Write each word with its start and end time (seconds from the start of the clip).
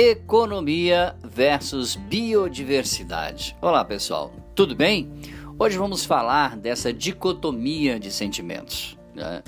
Economia 0.00 1.16
versus 1.24 1.96
biodiversidade. 1.96 3.56
Olá, 3.60 3.84
pessoal, 3.84 4.32
tudo 4.54 4.76
bem? 4.76 5.10
Hoje 5.58 5.76
vamos 5.76 6.04
falar 6.04 6.56
dessa 6.56 6.92
dicotomia 6.92 7.98
de 7.98 8.12
sentimentos: 8.12 8.96
né? 9.12 9.42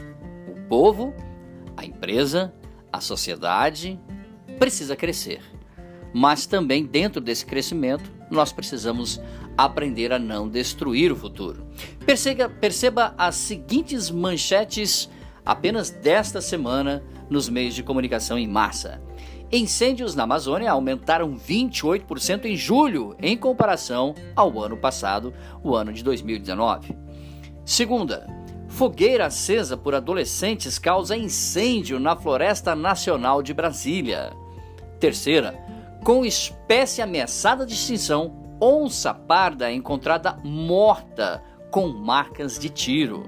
o 0.48 0.68
povo, 0.68 1.14
a 1.76 1.84
empresa, 1.84 2.52
a 2.92 3.00
sociedade 3.00 3.96
precisa 4.58 4.96
crescer, 4.96 5.40
mas 6.12 6.46
também 6.46 6.84
dentro 6.84 7.20
desse 7.20 7.46
crescimento 7.46 8.10
nós 8.28 8.52
precisamos 8.52 9.20
aprender 9.56 10.12
a 10.12 10.18
não 10.18 10.48
destruir 10.48 11.12
o 11.12 11.16
futuro. 11.16 11.64
Perceba, 12.04 12.48
perceba 12.48 13.14
as 13.16 13.36
seguintes 13.36 14.10
manchetes 14.10 15.08
apenas 15.46 15.90
desta 15.90 16.40
semana 16.40 17.04
nos 17.30 17.48
meios 17.48 17.72
de 17.72 17.84
comunicação 17.84 18.36
em 18.36 18.48
massa. 18.48 19.00
Incêndios 19.52 20.14
na 20.14 20.22
Amazônia 20.22 20.70
aumentaram 20.70 21.36
28% 21.36 22.44
em 22.44 22.56
julho, 22.56 23.16
em 23.20 23.36
comparação 23.36 24.14
ao 24.36 24.60
ano 24.60 24.76
passado, 24.76 25.34
o 25.62 25.74
ano 25.74 25.92
de 25.92 26.04
2019. 26.04 26.96
Segunda, 27.64 28.28
fogueira 28.68 29.26
acesa 29.26 29.76
por 29.76 29.92
adolescentes 29.92 30.78
causa 30.78 31.16
incêndio 31.16 31.98
na 31.98 32.14
Floresta 32.14 32.76
Nacional 32.76 33.42
de 33.42 33.52
Brasília. 33.52 34.32
Terceira, 35.00 35.58
com 36.04 36.24
espécie 36.24 37.02
ameaçada 37.02 37.66
de 37.66 37.74
extinção, 37.74 38.56
onça 38.60 39.12
parda 39.12 39.68
é 39.68 39.74
encontrada 39.74 40.38
morta 40.44 41.42
com 41.72 41.88
marcas 41.88 42.56
de 42.56 42.68
tiro. 42.68 43.24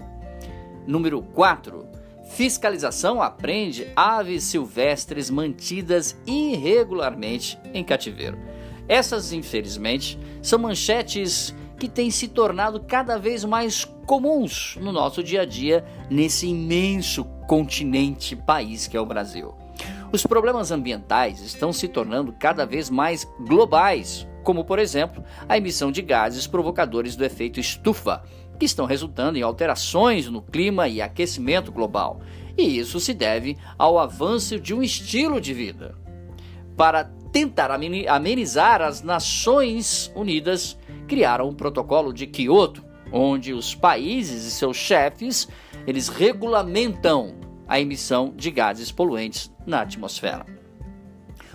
Número 0.86 1.20
4. 1.20 1.91
Fiscalização 2.24 3.20
apreende 3.20 3.86
aves 3.94 4.44
silvestres 4.44 5.28
mantidas 5.28 6.16
irregularmente 6.26 7.58
em 7.74 7.84
cativeiro. 7.84 8.38
Essas, 8.88 9.32
infelizmente, 9.32 10.18
são 10.40 10.58
manchetes 10.58 11.54
que 11.78 11.88
têm 11.88 12.10
se 12.10 12.28
tornado 12.28 12.80
cada 12.80 13.18
vez 13.18 13.44
mais 13.44 13.84
comuns 14.06 14.76
no 14.80 14.92
nosso 14.92 15.22
dia 15.22 15.42
a 15.42 15.44
dia 15.44 15.84
nesse 16.08 16.46
imenso 16.46 17.24
continente 17.46 18.36
país 18.36 18.86
que 18.86 18.96
é 18.96 19.00
o 19.00 19.06
Brasil. 19.06 19.54
Os 20.12 20.26
problemas 20.26 20.70
ambientais 20.70 21.40
estão 21.40 21.72
se 21.72 21.88
tornando 21.88 22.32
cada 22.38 22.66
vez 22.66 22.90
mais 22.90 23.26
globais, 23.40 24.28
como 24.42 24.64
por 24.64 24.78
exemplo 24.78 25.24
a 25.48 25.56
emissão 25.56 25.90
de 25.90 26.02
gases 26.02 26.46
provocadores 26.46 27.16
do 27.16 27.24
efeito 27.24 27.60
estufa, 27.60 28.22
que 28.58 28.66
estão 28.66 28.86
resultando 28.86 29.38
em 29.38 29.42
alterações 29.42 30.28
no 30.28 30.42
clima 30.42 30.88
e 30.88 31.00
aquecimento 31.00 31.72
global. 31.72 32.20
E 32.56 32.78
isso 32.78 33.00
se 33.00 33.14
deve 33.14 33.56
ao 33.78 33.98
avanço 33.98 34.60
de 34.60 34.74
um 34.74 34.82
estilo 34.82 35.40
de 35.40 35.54
vida. 35.54 35.96
Para 36.76 37.04
tentar 37.32 37.70
amenizar, 37.70 38.82
as 38.82 39.02
Nações 39.02 40.12
Unidas 40.14 40.78
criaram 41.08 41.48
o 41.48 41.54
Protocolo 41.54 42.12
de 42.12 42.26
Quioto, 42.26 42.84
onde 43.10 43.52
os 43.52 43.74
países 43.74 44.44
e 44.44 44.50
seus 44.50 44.76
chefes 44.76 45.48
eles 45.86 46.08
regulamentam 46.08 47.34
a 47.66 47.80
emissão 47.80 48.32
de 48.36 48.50
gases 48.50 48.92
poluentes 48.92 49.50
na 49.66 49.80
atmosfera. 49.80 50.46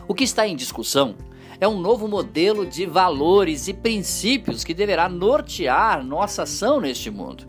O 0.08 0.14
que 0.14 0.24
está 0.24 0.48
em 0.48 0.56
discussão 0.56 1.16
é 1.60 1.68
um 1.68 1.80
novo 1.80 2.08
modelo 2.08 2.66
de 2.66 2.86
valores 2.86 3.68
e 3.68 3.74
princípios 3.74 4.64
que 4.64 4.74
deverá 4.74 5.10
nortear 5.10 6.04
nossa 6.04 6.44
ação 6.44 6.80
neste 6.80 7.10
mundo. 7.10 7.46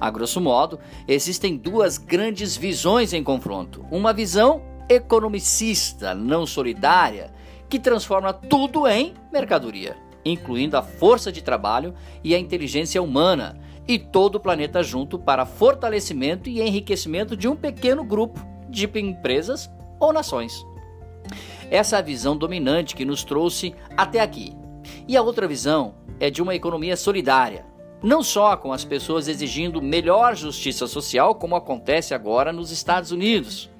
A 0.00 0.10
grosso 0.10 0.40
modo, 0.40 0.78
existem 1.08 1.56
duas 1.56 1.98
grandes 1.98 2.56
visões 2.56 3.12
em 3.12 3.22
confronto. 3.22 3.84
Uma 3.90 4.12
visão 4.12 4.62
economicista, 4.88 6.14
não 6.14 6.46
solidária, 6.46 7.32
que 7.68 7.78
transforma 7.78 8.32
tudo 8.32 8.86
em 8.86 9.14
mercadoria, 9.32 9.96
incluindo 10.24 10.76
a 10.76 10.82
força 10.82 11.32
de 11.32 11.42
trabalho 11.42 11.94
e 12.22 12.34
a 12.34 12.38
inteligência 12.38 13.02
humana, 13.02 13.58
e 13.88 13.98
todo 13.98 14.36
o 14.36 14.40
planeta 14.40 14.82
junto 14.82 15.18
para 15.18 15.46
fortalecimento 15.46 16.48
e 16.48 16.60
enriquecimento 16.60 17.36
de 17.36 17.46
um 17.46 17.54
pequeno 17.54 18.04
grupo 18.04 18.40
de 18.68 18.90
empresas 18.98 19.70
ou 20.00 20.12
nações. 20.12 20.64
Essa 21.70 21.98
é 21.98 22.02
visão 22.02 22.36
dominante 22.36 22.94
que 22.94 23.04
nos 23.04 23.24
trouxe 23.24 23.74
até 23.96 24.20
aqui. 24.20 24.54
E 25.08 25.16
a 25.16 25.22
outra 25.22 25.48
visão 25.48 25.94
é 26.20 26.30
de 26.30 26.40
uma 26.40 26.54
economia 26.54 26.96
solidária, 26.96 27.64
não 28.02 28.22
só 28.22 28.56
com 28.56 28.72
as 28.72 28.84
pessoas 28.84 29.26
exigindo 29.26 29.82
melhor 29.82 30.36
justiça 30.36 30.86
social, 30.86 31.34
como 31.34 31.56
acontece 31.56 32.14
agora 32.14 32.52
nos 32.52 32.70
Estados 32.70 33.10
Unidos, 33.10 33.70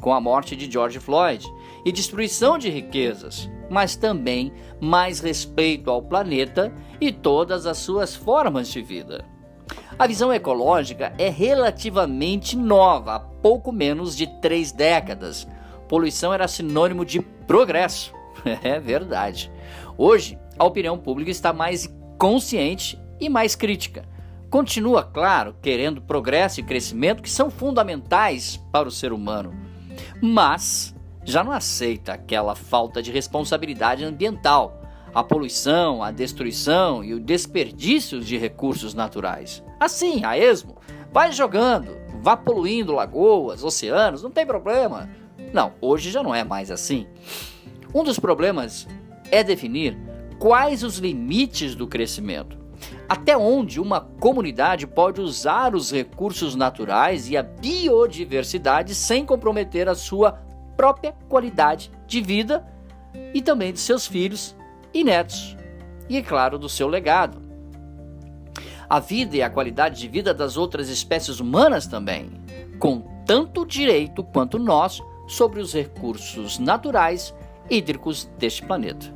com 0.00 0.12
a 0.12 0.20
morte 0.20 0.54
de 0.54 0.70
George 0.70 1.00
Floyd 1.00 1.44
e 1.84 1.90
destruição 1.90 2.56
de 2.56 2.70
riquezas, 2.70 3.50
mas 3.68 3.96
também 3.96 4.52
mais 4.80 5.20
respeito 5.20 5.90
ao 5.90 6.02
planeta 6.02 6.72
e 7.00 7.10
todas 7.10 7.66
as 7.66 7.78
suas 7.78 8.14
formas 8.14 8.68
de 8.68 8.80
vida. 8.80 9.24
A 9.98 10.06
visão 10.06 10.32
ecológica 10.32 11.14
é 11.18 11.28
relativamente 11.28 12.56
nova, 12.56 13.14
há 13.14 13.20
pouco 13.20 13.72
menos 13.72 14.16
de 14.16 14.26
três 14.40 14.72
décadas, 14.72 15.46
poluição 15.94 16.34
era 16.34 16.48
sinônimo 16.48 17.04
de 17.04 17.20
progresso. 17.20 18.12
É 18.62 18.80
verdade. 18.80 19.50
Hoje, 19.96 20.36
a 20.58 20.64
opinião 20.64 20.98
pública 20.98 21.30
está 21.30 21.52
mais 21.52 21.88
consciente 22.18 23.00
e 23.18 23.28
mais 23.28 23.54
crítica. 23.54 24.06
Continua, 24.50 25.04
claro, 25.04 25.56
querendo 25.62 26.02
progresso 26.02 26.60
e 26.60 26.64
crescimento 26.64 27.22
que 27.22 27.30
são 27.30 27.48
fundamentais 27.48 28.60
para 28.70 28.88
o 28.88 28.90
ser 28.90 29.12
humano, 29.12 29.54
mas 30.20 30.94
já 31.24 31.42
não 31.42 31.52
aceita 31.52 32.12
aquela 32.12 32.54
falta 32.54 33.00
de 33.00 33.12
responsabilidade 33.12 34.04
ambiental, 34.04 34.82
a 35.14 35.22
poluição, 35.22 36.02
a 36.02 36.10
destruição 36.10 37.02
e 37.04 37.14
o 37.14 37.20
desperdício 37.20 38.20
de 38.20 38.36
recursos 38.36 38.94
naturais. 38.94 39.62
Assim, 39.80 40.24
a 40.24 40.36
esmo, 40.36 40.76
vai 41.12 41.32
jogando, 41.32 41.96
vá 42.20 42.36
poluindo 42.36 42.92
lagoas, 42.92 43.64
oceanos, 43.64 44.22
não 44.22 44.30
tem 44.30 44.44
problema. 44.44 45.08
Não, 45.54 45.72
hoje 45.80 46.10
já 46.10 46.20
não 46.20 46.34
é 46.34 46.42
mais 46.42 46.68
assim. 46.68 47.06
Um 47.94 48.02
dos 48.02 48.18
problemas 48.18 48.88
é 49.30 49.44
definir 49.44 49.96
quais 50.36 50.82
os 50.82 50.98
limites 50.98 51.76
do 51.76 51.86
crescimento. 51.86 52.58
Até 53.08 53.36
onde 53.36 53.80
uma 53.80 54.00
comunidade 54.00 54.84
pode 54.84 55.20
usar 55.20 55.76
os 55.76 55.92
recursos 55.92 56.56
naturais 56.56 57.30
e 57.30 57.36
a 57.36 57.42
biodiversidade 57.44 58.96
sem 58.96 59.24
comprometer 59.24 59.88
a 59.88 59.94
sua 59.94 60.32
própria 60.76 61.12
qualidade 61.28 61.88
de 62.04 62.20
vida 62.20 62.66
e 63.32 63.40
também 63.40 63.72
de 63.72 63.78
seus 63.78 64.08
filhos 64.08 64.56
e 64.92 65.04
netos, 65.04 65.56
e 66.08 66.16
é 66.16 66.22
claro, 66.22 66.58
do 66.58 66.68
seu 66.68 66.88
legado. 66.88 67.40
A 68.90 68.98
vida 68.98 69.36
e 69.36 69.42
a 69.42 69.48
qualidade 69.48 70.00
de 70.00 70.08
vida 70.08 70.34
das 70.34 70.56
outras 70.56 70.88
espécies 70.88 71.38
humanas 71.38 71.86
também, 71.86 72.32
com 72.80 73.00
tanto 73.24 73.64
direito 73.64 74.24
quanto 74.24 74.58
nós 74.58 75.00
sobre 75.26 75.60
os 75.60 75.72
recursos 75.72 76.58
naturais 76.58 77.34
hídricos 77.68 78.30
deste 78.38 78.62
planeta. 78.62 79.12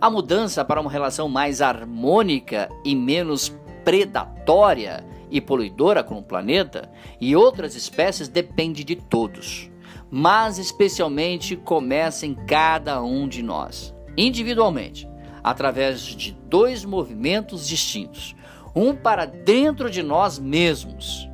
A 0.00 0.08
mudança 0.08 0.64
para 0.64 0.80
uma 0.80 0.90
relação 0.90 1.28
mais 1.28 1.60
harmônica 1.60 2.70
e 2.84 2.94
menos 2.94 3.54
predatória 3.84 5.04
e 5.30 5.40
poluidora 5.40 6.02
com 6.02 6.18
o 6.18 6.22
planeta 6.22 6.90
e 7.20 7.36
outras 7.36 7.74
espécies 7.76 8.28
depende 8.28 8.82
de 8.82 8.96
todos, 8.96 9.70
mas 10.10 10.58
especialmente 10.58 11.54
começa 11.54 12.26
em 12.26 12.34
cada 12.34 13.02
um 13.02 13.28
de 13.28 13.42
nós, 13.42 13.94
individualmente, 14.16 15.08
através 15.44 16.00
de 16.00 16.32
dois 16.32 16.84
movimentos 16.84 17.68
distintos: 17.68 18.34
um 18.74 18.94
para 18.94 19.26
dentro 19.26 19.90
de 19.90 20.02
nós 20.02 20.38
mesmos 20.38 21.28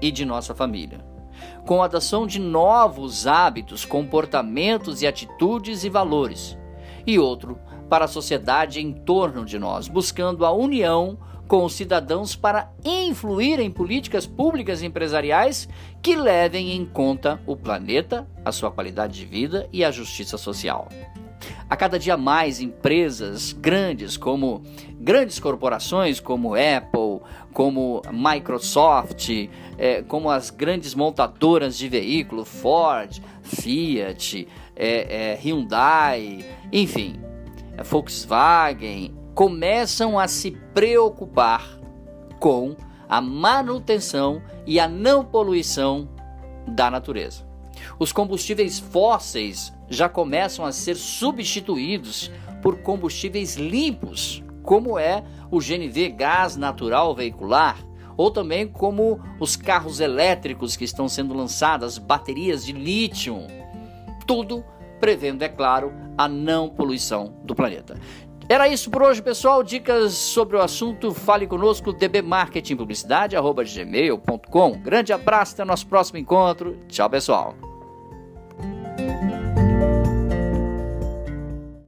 e 0.00 0.10
de 0.10 0.24
nossa 0.24 0.54
família 0.54 1.15
com 1.66 1.82
a 1.82 1.86
adoção 1.86 2.26
de 2.26 2.38
novos 2.38 3.26
hábitos, 3.26 3.84
comportamentos 3.84 5.02
e 5.02 5.06
atitudes 5.06 5.82
e 5.82 5.90
valores, 5.90 6.56
e 7.04 7.18
outro 7.18 7.58
para 7.90 8.04
a 8.04 8.08
sociedade 8.08 8.80
em 8.80 8.92
torno 8.92 9.44
de 9.44 9.58
nós, 9.58 9.88
buscando 9.88 10.46
a 10.46 10.52
união 10.52 11.18
com 11.48 11.64
os 11.64 11.74
cidadãos 11.74 12.34
para 12.34 12.72
influir 12.84 13.60
em 13.60 13.70
políticas 13.70 14.26
públicas 14.26 14.80
e 14.80 14.86
empresariais 14.86 15.68
que 16.00 16.16
levem 16.16 16.72
em 16.72 16.84
conta 16.84 17.40
o 17.46 17.56
planeta, 17.56 18.26
a 18.44 18.52
sua 18.52 18.70
qualidade 18.70 19.14
de 19.14 19.26
vida 19.26 19.68
e 19.72 19.84
a 19.84 19.90
justiça 19.90 20.38
social. 20.38 20.88
A 21.68 21.76
cada 21.76 21.98
dia 21.98 22.16
mais 22.16 22.60
empresas 22.60 23.52
grandes 23.52 24.16
como 24.16 24.62
grandes 24.98 25.38
corporações 25.38 26.18
como 26.18 26.54
Apple, 26.54 27.20
como 27.52 28.02
Microsoft, 28.12 29.28
é, 29.78 30.02
como 30.02 30.30
as 30.30 30.50
grandes 30.50 30.94
montadoras 30.94 31.76
de 31.76 31.88
veículo, 31.88 32.44
Ford, 32.44 33.20
Fiat, 33.42 34.48
é, 34.74 35.32
é, 35.32 35.38
Hyundai, 35.40 36.44
enfim, 36.72 37.20
Volkswagen, 37.84 39.14
começam 39.34 40.18
a 40.18 40.26
se 40.26 40.50
preocupar 40.72 41.78
com 42.40 42.76
a 43.08 43.20
manutenção 43.20 44.42
e 44.66 44.80
a 44.80 44.88
não 44.88 45.24
poluição 45.24 46.08
da 46.66 46.90
natureza. 46.90 47.45
Os 47.98 48.12
combustíveis 48.12 48.78
fósseis 48.78 49.72
já 49.88 50.08
começam 50.08 50.64
a 50.64 50.72
ser 50.72 50.96
substituídos 50.96 52.30
por 52.62 52.78
combustíveis 52.78 53.56
limpos, 53.56 54.42
como 54.62 54.98
é 54.98 55.22
o 55.50 55.58
GNV 55.58 56.10
gás 56.10 56.56
natural 56.56 57.14
veicular, 57.14 57.76
ou 58.16 58.30
também 58.30 58.66
como 58.66 59.20
os 59.38 59.56
carros 59.56 60.00
elétricos 60.00 60.74
que 60.76 60.84
estão 60.84 61.06
sendo 61.08 61.34
lançados, 61.34 61.98
baterias 61.98 62.64
de 62.64 62.72
lítio. 62.72 63.38
Tudo 64.26 64.64
prevendo, 64.98 65.42
é 65.42 65.48
claro, 65.48 65.92
a 66.16 66.26
não 66.26 66.66
poluição 66.68 67.34
do 67.44 67.54
planeta. 67.54 68.00
Era 68.48 68.68
isso 68.68 68.88
por 68.90 69.02
hoje, 69.02 69.20
pessoal. 69.20 69.60
Dicas 69.62 70.12
sobre 70.12 70.56
o 70.56 70.60
assunto, 70.60 71.12
fale 71.12 71.48
conosco, 71.48 71.92
dbmarketingpublicidade.gmail.com. 71.92 74.78
Grande 74.78 75.12
abraço, 75.12 75.54
até 75.54 75.64
nosso 75.64 75.88
próximo 75.88 76.18
encontro. 76.18 76.78
Tchau, 76.88 77.10
pessoal. 77.10 77.65